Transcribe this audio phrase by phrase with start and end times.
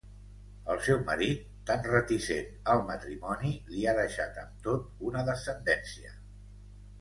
[0.75, 6.17] El seu marit, tan reticent al matrimoni, li ha deixat, amb tot, una descendència.